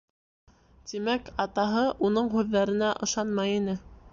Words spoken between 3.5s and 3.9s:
ине.